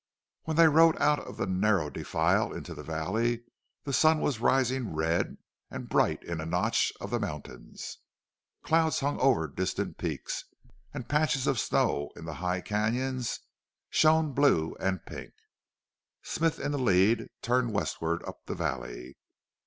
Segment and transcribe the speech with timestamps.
[0.45, 3.43] When they rode out of the narrow defile into the valley
[3.83, 5.37] the sun was rising red
[5.69, 7.99] and bright in a notch of the mountains.
[8.63, 10.45] Clouds hung over distant peaks,
[10.91, 13.41] and the patches of snow in the high canons
[13.91, 15.33] shone blue and pink.
[16.23, 19.17] Smith in the lead turned westward up the valley.